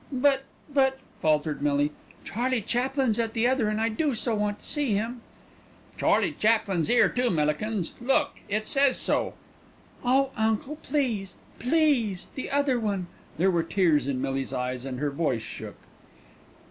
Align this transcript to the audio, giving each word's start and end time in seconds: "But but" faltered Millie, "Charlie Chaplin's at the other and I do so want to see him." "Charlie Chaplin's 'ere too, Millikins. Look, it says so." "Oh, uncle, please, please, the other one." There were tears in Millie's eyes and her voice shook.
"But 0.11 0.45
but" 0.73 0.97
faltered 1.21 1.61
Millie, 1.61 1.91
"Charlie 2.23 2.63
Chaplin's 2.63 3.19
at 3.19 3.33
the 3.33 3.45
other 3.47 3.69
and 3.69 3.79
I 3.79 3.87
do 3.89 4.15
so 4.15 4.33
want 4.33 4.57
to 4.57 4.65
see 4.65 4.93
him." 4.95 5.21
"Charlie 5.95 6.31
Chaplin's 6.31 6.89
'ere 6.89 7.07
too, 7.07 7.29
Millikins. 7.29 7.93
Look, 8.01 8.39
it 8.49 8.65
says 8.65 8.97
so." 8.97 9.35
"Oh, 10.03 10.31
uncle, 10.35 10.77
please, 10.77 11.35
please, 11.59 12.29
the 12.33 12.49
other 12.49 12.79
one." 12.79 13.09
There 13.37 13.51
were 13.51 13.61
tears 13.61 14.07
in 14.07 14.19
Millie's 14.19 14.53
eyes 14.53 14.85
and 14.85 14.97
her 14.99 15.11
voice 15.11 15.43
shook. 15.43 15.75